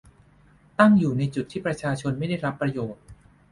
[0.79, 3.03] ตั้งอยู่ในจุดที่ประชาชนไม่ได้รับประโยชน์